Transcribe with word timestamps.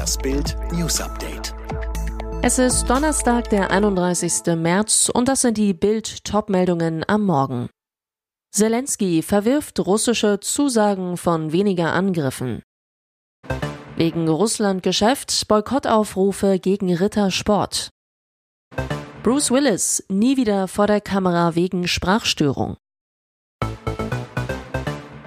Das 0.00 0.16
Bild 0.16 0.56
News 0.72 0.98
Update. 0.98 1.54
Es 2.40 2.58
ist 2.58 2.88
Donnerstag, 2.88 3.50
der 3.50 3.70
31. 3.70 4.56
März 4.56 5.10
und 5.12 5.28
das 5.28 5.42
sind 5.42 5.58
die 5.58 5.74
Bild-Top-Meldungen 5.74 7.04
am 7.06 7.26
Morgen. 7.26 7.68
Zelensky 8.50 9.20
verwirft 9.20 9.78
russische 9.78 10.40
Zusagen 10.40 11.18
von 11.18 11.52
weniger 11.52 11.92
Angriffen. 11.92 12.62
Wegen 13.96 14.26
Russland-Geschäft 14.26 15.46
Boykottaufrufe 15.48 16.58
gegen 16.58 16.94
Rittersport. 16.94 17.90
Bruce 19.22 19.50
Willis 19.50 20.02
nie 20.08 20.38
wieder 20.38 20.66
vor 20.66 20.86
der 20.86 21.02
Kamera 21.02 21.54
wegen 21.56 21.86
Sprachstörung. 21.86 22.78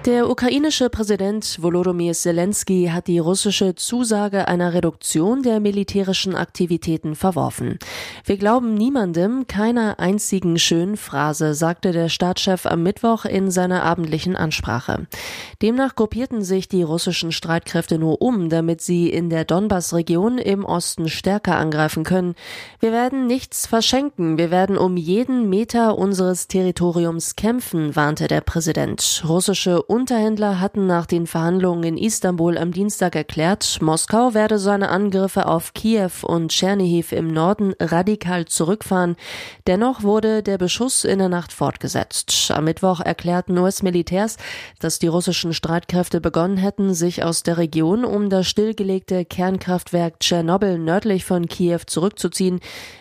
Der 0.06 0.28
ukrainische 0.28 0.90
Präsident 0.90 1.56
Volodymyr 1.62 2.12
Zelensky 2.12 2.90
hat 2.92 3.06
die 3.06 3.18
russische 3.18 3.74
Zusage 3.74 4.46
einer 4.48 4.74
Reduktion 4.74 5.42
der 5.42 5.60
militärischen 5.60 6.34
Aktivitäten 6.34 7.14
verworfen. 7.14 7.78
Wir 8.22 8.36
glauben 8.36 8.74
niemandem, 8.74 9.46
keiner 9.46 9.98
einzigen 9.98 10.58
schönen 10.58 10.98
Phrase, 10.98 11.54
sagte 11.54 11.92
der 11.92 12.10
Staatschef 12.10 12.66
am 12.66 12.82
Mittwoch 12.82 13.24
in 13.24 13.50
seiner 13.50 13.82
abendlichen 13.82 14.36
Ansprache. 14.36 15.06
Demnach 15.62 15.94
gruppierten 15.96 16.42
sich 16.42 16.68
die 16.68 16.82
russischen 16.82 17.32
Streitkräfte 17.32 17.98
nur 17.98 18.20
um, 18.20 18.50
damit 18.50 18.82
sie 18.82 19.08
in 19.08 19.30
der 19.30 19.46
Donbass-Region 19.46 20.36
im 20.36 20.66
Osten 20.66 21.08
stärker 21.08 21.56
angreifen 21.56 22.04
können. 22.04 22.34
Wir 22.78 22.92
werden 22.92 23.26
nichts 23.26 23.66
verschenken, 23.66 24.36
wir 24.36 24.50
werden 24.50 24.76
um 24.76 24.98
jeden 24.98 25.48
Meter 25.48 25.96
unseres 25.96 26.46
Territoriums 26.46 27.36
kämpfen, 27.36 27.96
warnte 27.96 28.28
der 28.28 28.42
Präsident. 28.42 29.24
Russische 29.26 29.82
Unterhändler 29.94 30.58
hatten 30.58 30.88
nach 30.88 31.06
den 31.06 31.28
Verhandlungen 31.28 31.84
in 31.84 31.96
Istanbul 31.96 32.58
am 32.58 32.72
Dienstag 32.72 33.14
erklärt, 33.14 33.78
Moskau 33.80 34.34
werde 34.34 34.58
seine 34.58 34.88
Angriffe 34.88 35.46
auf 35.46 35.72
Kiew 35.72 36.10
und 36.22 36.50
Tschernihiv 36.50 37.12
im 37.12 37.28
Norden 37.28 37.74
radikal 37.78 38.44
zurückfahren. 38.44 39.14
Dennoch 39.68 40.02
wurde 40.02 40.42
der 40.42 40.58
Beschuss 40.58 41.04
in 41.04 41.20
der 41.20 41.28
Nacht 41.28 41.52
fortgesetzt. 41.52 42.50
Am 42.52 42.64
Mittwoch 42.64 42.98
erklärten 42.98 43.56
US-Militärs, 43.56 44.36
dass 44.80 44.98
die 44.98 45.06
russischen 45.06 45.54
Streitkräfte 45.54 46.20
begonnen 46.20 46.56
hätten, 46.56 46.92
sich 46.92 47.22
aus 47.22 47.44
der 47.44 47.56
Region 47.56 48.04
um 48.04 48.30
das 48.30 48.48
stillgelegte 48.48 49.24
Kernkraftwerk 49.24 50.18
Tschernobyl 50.18 50.76
nördlich 50.76 51.24
von 51.24 51.46
Kiew 51.46 51.82
zurückzuziehen. 51.86 52.58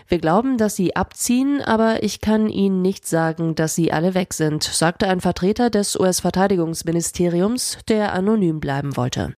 Wir 0.07 0.19
glauben, 0.19 0.59
dass 0.59 0.75
sie 0.75 0.95
abziehen, 0.95 1.59
aber 1.59 2.03
ich 2.03 2.22
kann 2.22 2.50
Ihnen 2.50 2.83
nicht 2.83 3.07
sagen, 3.07 3.55
dass 3.55 3.73
sie 3.73 3.91
alle 3.91 4.13
weg 4.13 4.35
sind, 4.35 4.61
sagte 4.61 5.07
ein 5.07 5.22
Vertreter 5.22 5.72
des 5.72 6.00
US-Verteidigungsministeriums, 6.00 6.83
der 7.89 8.14
anonym 8.14 8.59
bleiben 8.59 8.95
wollte. 8.98 9.34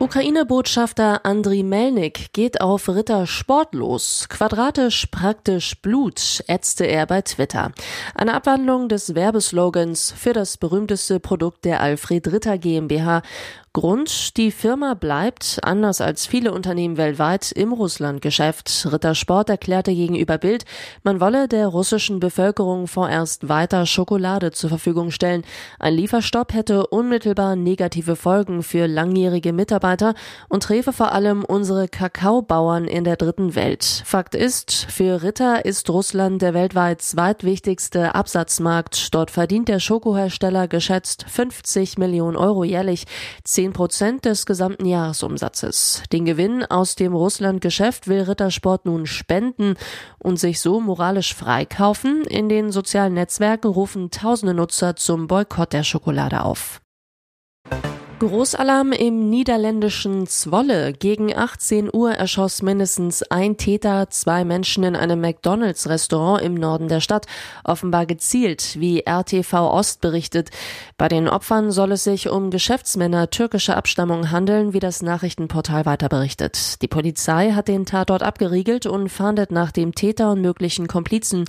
Ukraine-Botschafter 0.00 1.24
Andriy 1.24 1.62
Melnik 1.62 2.32
geht 2.32 2.60
auf 2.60 2.88
Ritter 2.88 3.26
sportlos. 3.26 4.26
Quadratisch 4.28 5.06
praktisch 5.06 5.80
Blut, 5.80 6.42
ätzte 6.46 6.84
er 6.84 7.06
bei 7.06 7.22
Twitter. 7.22 7.72
Eine 8.14 8.34
Abwandlung 8.34 8.88
des 8.88 9.14
Werbeslogans 9.14 10.12
für 10.14 10.32
das 10.32 10.58
berühmteste 10.58 11.20
Produkt 11.20 11.64
der 11.64 11.80
Alfred 11.80 12.30
Ritter 12.30 12.58
GmbH 12.58 13.22
Grund, 13.76 14.36
die 14.36 14.52
Firma 14.52 14.94
bleibt, 14.94 15.58
anders 15.64 16.00
als 16.00 16.28
viele 16.28 16.52
Unternehmen 16.52 16.96
weltweit, 16.96 17.50
im 17.50 17.72
Russlandgeschäft. 17.72 18.86
Rittersport 18.92 19.50
erklärte 19.50 19.92
gegenüber 19.92 20.38
Bild, 20.38 20.64
man 21.02 21.20
wolle 21.20 21.48
der 21.48 21.66
russischen 21.66 22.20
Bevölkerung 22.20 22.86
vorerst 22.86 23.48
weiter 23.48 23.84
Schokolade 23.84 24.52
zur 24.52 24.70
Verfügung 24.70 25.10
stellen. 25.10 25.42
Ein 25.80 25.94
Lieferstopp 25.94 26.54
hätte 26.54 26.86
unmittelbar 26.86 27.56
negative 27.56 28.14
Folgen 28.14 28.62
für 28.62 28.86
langjährige 28.86 29.52
Mitarbeiter 29.52 30.14
und 30.48 30.62
träfe 30.62 30.92
vor 30.92 31.10
allem 31.10 31.44
unsere 31.44 31.88
Kakaobauern 31.88 32.84
in 32.84 33.02
der 33.02 33.16
dritten 33.16 33.56
Welt. 33.56 34.04
Fakt 34.04 34.36
ist, 34.36 34.86
für 34.88 35.24
Ritter 35.24 35.64
ist 35.64 35.90
Russland 35.90 36.42
der 36.42 36.54
weltweit 36.54 37.02
zweitwichtigste 37.02 38.14
Absatzmarkt. 38.14 39.12
Dort 39.12 39.32
verdient 39.32 39.66
der 39.66 39.80
Schokohersteller 39.80 40.68
geschätzt 40.68 41.24
50 41.28 41.98
Millionen 41.98 42.36
Euro 42.36 42.62
jährlich. 42.62 43.06
10 43.42 43.63
Prozent 43.72 44.24
des 44.24 44.46
gesamten 44.46 44.84
Jahresumsatzes. 44.84 46.02
Den 46.12 46.24
Gewinn 46.24 46.64
aus 46.64 46.94
dem 46.94 47.14
Russland-Geschäft 47.14 48.08
will 48.08 48.22
Rittersport 48.22 48.84
nun 48.84 49.06
spenden 49.06 49.76
und 50.18 50.38
sich 50.38 50.60
so 50.60 50.80
moralisch 50.80 51.34
freikaufen. 51.34 52.24
In 52.24 52.48
den 52.48 52.70
sozialen 52.70 53.14
Netzwerken 53.14 53.68
rufen 53.68 54.10
tausende 54.10 54.54
Nutzer 54.54 54.96
zum 54.96 55.26
Boykott 55.26 55.72
der 55.72 55.84
Schokolade 55.84 56.42
auf. 56.42 56.80
Großalarm 58.18 58.92
im 58.92 59.28
niederländischen 59.28 60.26
Zwolle. 60.28 60.92
Gegen 60.92 61.36
18 61.36 61.90
Uhr 61.92 62.12
erschoss 62.12 62.62
mindestens 62.62 63.22
ein 63.24 63.56
Täter 63.56 64.08
zwei 64.08 64.44
Menschen 64.44 64.84
in 64.84 64.94
einem 64.94 65.20
McDonalds-Restaurant 65.20 66.42
im 66.42 66.54
Norden 66.54 66.88
der 66.88 67.00
Stadt, 67.00 67.26
offenbar 67.64 68.06
gezielt, 68.06 68.78
wie 68.78 69.00
RTV 69.00 69.70
Ost 69.72 70.00
berichtet. 70.00 70.50
Bei 70.96 71.08
den 71.08 71.28
Opfern 71.28 71.72
soll 71.72 71.92
es 71.92 72.04
sich 72.04 72.28
um 72.28 72.50
Geschäftsmänner 72.50 73.30
türkischer 73.30 73.76
Abstammung 73.76 74.30
handeln, 74.30 74.72
wie 74.72 74.80
das 74.80 75.02
Nachrichtenportal 75.02 75.84
weiter 75.84 76.08
berichtet. 76.08 76.80
Die 76.82 76.88
Polizei 76.88 77.50
hat 77.50 77.66
den 77.66 77.84
Tatort 77.84 78.22
abgeriegelt 78.22 78.86
und 78.86 79.08
fahndet 79.08 79.50
nach 79.50 79.72
dem 79.72 79.94
Täter 79.94 80.30
und 80.30 80.40
möglichen 80.40 80.86
Komplizen. 80.86 81.46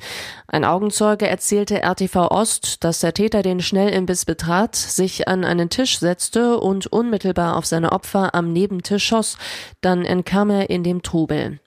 Ein 0.47 0.65
Augenzeuge 0.65 1.27
erzählte 1.27 1.81
RTV 1.83 2.31
Ost, 2.31 2.83
dass 2.83 3.01
der 3.01 3.13
Täter 3.13 3.43
den 3.43 3.61
Schnellimbiss 3.61 4.25
betrat, 4.25 4.75
sich 4.75 5.27
an 5.27 5.45
einen 5.45 5.69
Tisch 5.69 5.99
setzte 5.99 6.55
und 6.65 6.87
unmittelbar 6.87 7.57
auf 7.57 7.67
seine 7.67 7.91
Opfer 7.91 8.33
am 8.33 8.51
Nebentisch 8.51 9.05
schoss. 9.05 9.37
Dann 9.81 10.03
entkam 10.03 10.49
er 10.49 10.71
in 10.71 10.83
dem 10.83 11.03
Trubel. 11.03 11.59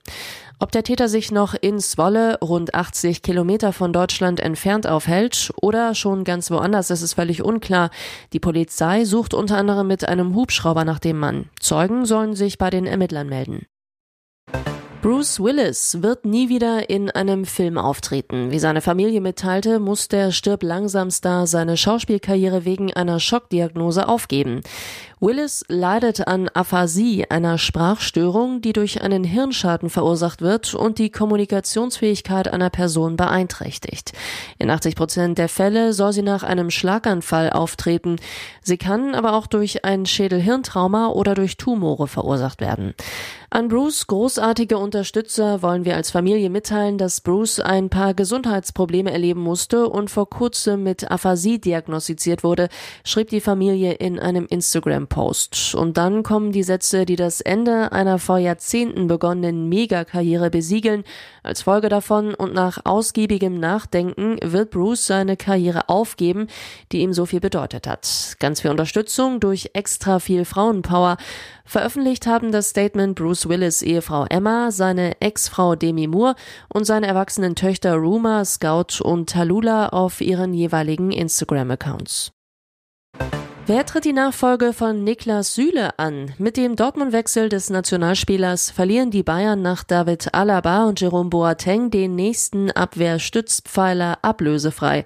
Ob 0.59 0.73
der 0.73 0.83
Täter 0.83 1.09
sich 1.09 1.31
noch 1.31 1.55
in 1.55 1.79
Zwolle, 1.79 2.37
rund 2.41 2.75
80 2.75 3.23
Kilometer 3.23 3.73
von 3.73 3.93
Deutschland 3.93 4.41
entfernt 4.41 4.89
aufhält 4.89 5.53
oder 5.63 5.95
schon 5.95 6.25
ganz 6.25 6.51
woanders, 6.51 6.91
ist 6.91 7.03
es 7.03 7.15
völlig 7.15 7.45
unklar. 7.45 7.91
Die 8.33 8.41
Polizei 8.41 9.05
sucht 9.05 9.35
unter 9.35 9.57
anderem 9.57 9.87
mit 9.87 10.09
einem 10.09 10.35
Hubschrauber 10.35 10.85
nach 10.85 10.99
dem 10.99 11.21
Mann. 11.21 11.49
Zeugen 11.61 12.05
sollen 12.05 12.35
sich 12.35 12.59
bei 12.59 12.71
den 12.71 12.87
Ermittlern 12.87 13.29
melden. 13.29 13.67
Bruce 15.01 15.39
Willis 15.39 16.03
wird 16.03 16.25
nie 16.25 16.49
wieder 16.49 16.91
in 16.91 17.09
einem 17.09 17.45
Film 17.45 17.79
auftreten. 17.79 18.51
Wie 18.51 18.59
seine 18.59 18.81
Familie 18.81 19.21
mitteilte, 19.21 19.79
muss 19.79 20.09
der 20.09 20.33
Stirb 20.33 20.65
langsam 20.65 21.13
Star 21.13 21.47
seine 21.47 21.77
Schauspielkarriere 21.77 22.65
wegen 22.65 22.93
einer 22.93 23.21
Schockdiagnose 23.21 24.09
aufgeben. 24.09 24.61
Willis 25.21 25.65
leidet 25.69 26.29
an 26.29 26.49
Aphasie, 26.49 27.27
einer 27.29 27.59
Sprachstörung, 27.59 28.61
die 28.61 28.73
durch 28.73 29.03
einen 29.03 29.25
Hirnschaden 29.25 29.91
verursacht 29.91 30.43
wird 30.43 30.75
und 30.75 30.99
die 30.99 31.11
Kommunikationsfähigkeit 31.11 32.53
einer 32.53 32.71
Person 32.71 33.17
beeinträchtigt. 33.17 34.13
In 34.59 34.71
80 34.71 34.95
Prozent 34.95 35.39
der 35.39 35.49
Fälle 35.49 35.93
soll 35.93 36.13
sie 36.13 36.23
nach 36.23 36.45
einem 36.45 36.71
Schlaganfall 36.71 37.51
auftreten. 37.51 38.17
Sie 38.63 38.79
kann 38.79 39.17
aber 39.17 39.33
auch 39.33 39.49
durch 39.49 39.85
ein 39.85 40.07
Schädelhirntrauma 40.07 41.09
oder 41.09 41.35
durch 41.35 41.57
Tumore 41.57 42.07
verursacht 42.07 42.61
werden. 42.61 42.95
An 43.51 43.69
Bruce 43.69 44.07
großartige 44.07 44.77
Unterstützer 44.89 45.61
wollen 45.61 45.85
wir 45.85 45.97
als 45.97 46.11
Familie 46.11 46.49
mitteilen, 46.49 46.97
dass 46.97 47.21
Bruce 47.21 47.61
ein 47.61 47.91
paar 47.91 48.15
Gesundheitsprobleme 48.15 49.13
erleben 49.13 49.43
musste 49.43 49.87
und 49.87 50.11
vor 50.11 50.31
kurzem 50.31 50.83
mit 50.83 51.11
Aphasie 51.11 51.61
diagnostiziert 51.61 52.43
wurde, 52.43 52.71
schrieb 53.05 53.29
die 53.29 53.43
Familie 53.43 53.93
in 53.93 54.19
einem 54.19 54.47
Instagram-Post. 54.47 55.75
Und 55.75 55.99
dann 55.99 56.23
kommen 56.23 56.53
die 56.53 56.63
Sätze, 56.63 57.05
die 57.05 57.17
das 57.17 57.43
Ende 57.43 57.93
einer 57.93 58.19
vor 58.19 58.39
Jahrzehnten 58.39 59.09
begonnenen 59.09 59.69
Megakarriere 59.69 60.49
besiegeln. 60.49 61.05
Als 61.43 61.61
Folge 61.61 61.91
davon 61.91 62.33
und 62.33 62.55
nach 62.55 62.79
ausgiebigem 62.85 63.61
Nachdenken 63.61 64.39
wird 64.43 64.71
Bruce 64.71 65.07
seine 65.07 65.37
Karriere 65.37 65.91
aufgeben, 65.91 66.47
die 66.93 67.01
ihm 67.01 67.13
so 67.13 67.27
viel 67.27 67.41
bedeutet 67.41 67.87
hat. 67.87 68.37
Ganz 68.39 68.63
viel 68.63 68.71
Unterstützung 68.71 69.39
durch 69.39 69.69
extra 69.75 70.19
viel 70.19 70.47
Frauenpower. 70.47 71.19
Veröffentlicht 71.69 72.27
haben 72.27 72.51
das 72.51 72.71
Statement 72.71 73.15
Bruce 73.15 73.47
Willis 73.47 73.83
Ehefrau 73.83 74.25
Emma, 74.31 74.71
seine 74.79 75.21
Ex-Frau 75.21 75.75
Demi 75.75 76.07
Moore 76.07 76.37
und 76.73 76.87
seine 76.87 77.07
erwachsenen 77.07 77.55
Töchter 77.55 77.97
Ruma, 77.97 78.47
Scout 78.47 79.03
und 79.03 79.29
Talula 79.29 79.91
auf 79.91 80.23
ihren 80.23 80.55
jeweiligen 80.55 81.13
Instagram-Accounts. 81.13 82.33
Wer 83.67 83.85
tritt 83.85 84.07
die 84.07 84.15
Nachfolge 84.15 84.73
von 84.73 85.05
Niklas 85.05 85.55
Süle 85.55 85.99
an? 85.99 86.33
Mit 86.39 86.57
dem 86.57 86.75
Dortmund-Wechsel 86.75 87.51
des 87.51 87.69
Nationalspielers 87.69 88.71
verlieren 88.71 89.11
die 89.11 89.23
Bayern 89.23 89.61
nach 89.61 89.85
David 89.85 90.33
Alaba 90.33 90.87
und 90.87 91.03
Jerome 91.03 91.29
Boateng 91.29 91.91
den 91.91 92.15
nächsten 92.15 92.71
Abwehrstützpfeiler 92.71 94.21
ablösefrei. 94.23 95.05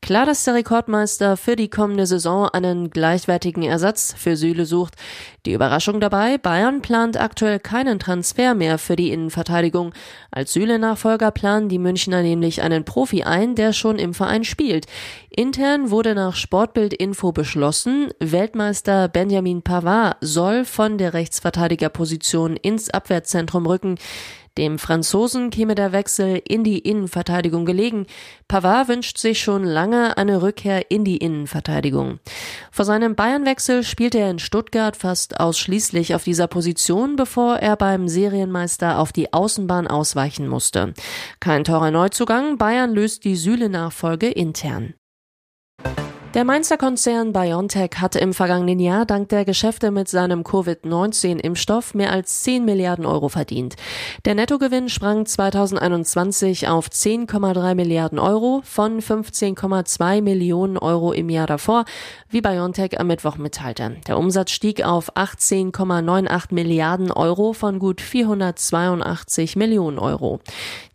Klar, 0.00 0.24
dass 0.24 0.44
der 0.44 0.54
Rekordmeister 0.54 1.36
für 1.36 1.56
die 1.56 1.68
kommende 1.68 2.06
Saison 2.06 2.48
einen 2.48 2.88
gleichwertigen 2.88 3.64
Ersatz 3.64 4.14
für 4.16 4.36
Süle 4.36 4.64
sucht. 4.64 4.94
Die 5.44 5.52
Überraschung 5.52 6.00
dabei, 6.00 6.38
Bayern 6.38 6.80
plant 6.82 7.20
aktuell 7.20 7.58
keinen 7.58 7.98
Transfer 7.98 8.54
mehr 8.54 8.78
für 8.78 8.96
die 8.96 9.10
Innenverteidigung. 9.10 9.92
Als 10.30 10.52
Süle-Nachfolger 10.52 11.30
planen 11.32 11.68
die 11.68 11.80
Münchner 11.80 12.22
nämlich 12.22 12.62
einen 12.62 12.84
Profi 12.84 13.24
ein, 13.24 13.54
der 13.54 13.72
schon 13.72 13.98
im 13.98 14.14
Verein 14.14 14.44
spielt. 14.44 14.86
Intern 15.30 15.90
wurde 15.90 16.14
nach 16.14 16.36
Sportbild-Info 16.36 17.32
beschlossen, 17.32 18.08
Weltmeister 18.20 19.08
Benjamin 19.08 19.62
Pavard 19.62 20.16
soll 20.20 20.64
von 20.64 20.96
der 20.96 21.12
Rechtsverteidigerposition 21.12 22.56
ins 22.56 22.88
Abwehrzentrum 22.88 23.66
rücken. 23.66 23.96
Dem 24.58 24.80
Franzosen 24.80 25.50
käme 25.50 25.76
der 25.76 25.92
Wechsel 25.92 26.42
in 26.44 26.64
die 26.64 26.80
Innenverteidigung 26.80 27.64
gelegen. 27.64 28.06
Pavard 28.48 28.88
wünscht 28.88 29.16
sich 29.16 29.40
schon 29.40 29.62
lange 29.62 30.18
eine 30.18 30.42
Rückkehr 30.42 30.90
in 30.90 31.04
die 31.04 31.18
Innenverteidigung. 31.18 32.18
Vor 32.72 32.84
seinem 32.84 33.14
Bayernwechsel 33.14 33.84
spielte 33.84 34.18
er 34.18 34.32
in 34.32 34.40
Stuttgart 34.40 34.96
fast 34.96 35.38
ausschließlich 35.38 36.16
auf 36.16 36.24
dieser 36.24 36.48
Position, 36.48 37.14
bevor 37.14 37.58
er 37.58 37.76
beim 37.76 38.08
Serienmeister 38.08 38.98
auf 38.98 39.12
die 39.12 39.32
Außenbahn 39.32 39.86
ausweichen 39.86 40.48
musste. 40.48 40.92
Kein 41.38 41.62
teurer 41.62 41.92
Neuzugang, 41.92 42.58
Bayern 42.58 42.92
löst 42.92 43.24
die 43.24 43.36
Süle-Nachfolge 43.36 44.28
intern. 44.28 44.94
Der 46.34 46.44
Mainzer 46.44 46.76
Konzern 46.76 47.32
BioNTech 47.32 47.92
hatte 47.96 48.18
im 48.18 48.34
vergangenen 48.34 48.80
Jahr 48.80 49.06
dank 49.06 49.30
der 49.30 49.46
Geschäfte 49.46 49.90
mit 49.90 50.10
seinem 50.10 50.44
Covid-19-Impfstoff 50.44 51.94
mehr 51.94 52.12
als 52.12 52.42
10 52.42 52.66
Milliarden 52.66 53.06
Euro 53.06 53.30
verdient. 53.30 53.76
Der 54.26 54.34
Nettogewinn 54.34 54.90
sprang 54.90 55.24
2021 55.24 56.68
auf 56.68 56.88
10,3 56.88 57.74
Milliarden 57.74 58.18
Euro 58.18 58.60
von 58.62 59.00
15,2 59.00 60.20
Millionen 60.20 60.76
Euro 60.76 61.12
im 61.12 61.30
Jahr 61.30 61.46
davor, 61.46 61.86
wie 62.28 62.42
BioNTech 62.42 63.00
am 63.00 63.06
Mittwoch 63.06 63.38
mitteilte. 63.38 63.96
Der 64.06 64.18
Umsatz 64.18 64.50
stieg 64.50 64.84
auf 64.84 65.16
18,98 65.16 66.52
Milliarden 66.52 67.10
Euro 67.10 67.54
von 67.54 67.78
gut 67.78 68.02
482 68.02 69.56
Millionen 69.56 69.98
Euro. 69.98 70.40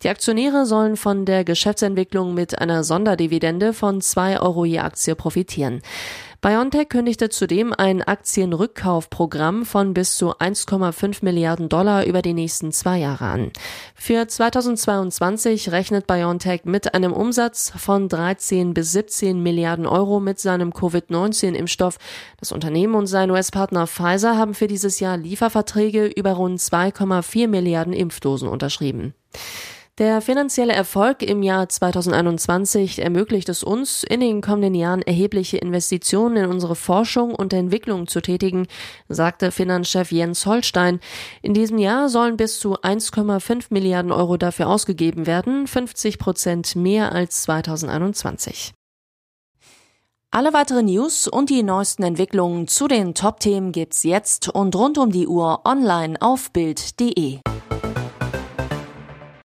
Die 0.04 0.10
Aktionäre 0.10 0.64
sollen 0.64 0.96
von 0.96 1.24
der 1.24 1.42
Geschäftsentwicklung 1.42 2.34
mit 2.34 2.56
einer 2.60 2.84
Sonderdividende 2.84 3.72
von 3.72 4.00
2 4.00 4.40
Euro 4.40 4.64
je 4.64 4.78
Aktie 4.78 5.16
profitieren. 5.24 5.80
BioNTech 6.42 6.90
kündigte 6.90 7.30
zudem 7.30 7.72
ein 7.72 8.02
Aktienrückkaufprogramm 8.02 9.64
von 9.64 9.94
bis 9.94 10.16
zu 10.16 10.36
1,5 10.36 11.20
Milliarden 11.22 11.70
Dollar 11.70 12.04
über 12.04 12.20
die 12.20 12.34
nächsten 12.34 12.72
zwei 12.72 12.98
Jahre 12.98 13.24
an. 13.24 13.50
Für 13.94 14.28
2022 14.28 15.72
rechnet 15.72 16.06
BioNTech 16.06 16.66
mit 16.66 16.92
einem 16.92 17.14
Umsatz 17.14 17.72
von 17.74 18.10
13 18.10 18.74
bis 18.74 18.92
17 18.92 19.42
Milliarden 19.42 19.86
Euro 19.86 20.20
mit 20.20 20.38
seinem 20.38 20.74
Covid-19-Impfstoff. 20.74 21.96
Das 22.38 22.52
Unternehmen 22.52 22.94
und 22.94 23.06
sein 23.06 23.30
US-Partner 23.30 23.86
Pfizer 23.86 24.36
haben 24.36 24.52
für 24.52 24.66
dieses 24.66 25.00
Jahr 25.00 25.16
Lieferverträge 25.16 26.04
über 26.04 26.32
rund 26.32 26.60
2,4 26.60 27.48
Milliarden 27.48 27.94
Impfdosen 27.94 28.50
unterschrieben. 28.50 29.14
Der 29.98 30.20
finanzielle 30.20 30.72
Erfolg 30.72 31.22
im 31.22 31.44
Jahr 31.44 31.68
2021 31.68 33.00
ermöglicht 33.00 33.48
es 33.48 33.62
uns, 33.62 34.02
in 34.02 34.18
den 34.18 34.40
kommenden 34.40 34.74
Jahren 34.74 35.02
erhebliche 35.02 35.58
Investitionen 35.58 36.36
in 36.36 36.50
unsere 36.50 36.74
Forschung 36.74 37.32
und 37.32 37.52
Entwicklung 37.52 38.08
zu 38.08 38.20
tätigen, 38.20 38.66
sagte 39.08 39.52
Finanzchef 39.52 40.10
Jens 40.10 40.46
Holstein. 40.46 40.98
In 41.42 41.54
diesem 41.54 41.78
Jahr 41.78 42.08
sollen 42.08 42.36
bis 42.36 42.58
zu 42.58 42.74
1,5 42.80 43.66
Milliarden 43.70 44.10
Euro 44.10 44.36
dafür 44.36 44.66
ausgegeben 44.66 45.28
werden, 45.28 45.68
50 45.68 46.18
Prozent 46.18 46.74
mehr 46.74 47.12
als 47.12 47.42
2021. 47.42 48.72
Alle 50.32 50.52
weiteren 50.52 50.86
News 50.86 51.28
und 51.28 51.50
die 51.50 51.62
neuesten 51.62 52.02
Entwicklungen 52.02 52.66
zu 52.66 52.88
den 52.88 53.14
Top-Themen 53.14 53.70
gibt's 53.70 54.02
jetzt 54.02 54.48
und 54.48 54.74
rund 54.74 54.98
um 54.98 55.12
die 55.12 55.28
Uhr 55.28 55.60
online 55.64 56.20
auf 56.20 56.50
Bild.de. 56.50 57.38